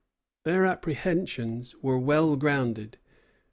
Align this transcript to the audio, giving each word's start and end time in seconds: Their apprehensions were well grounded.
Their 0.45 0.65
apprehensions 0.65 1.75
were 1.83 1.99
well 1.99 2.35
grounded. 2.35 2.97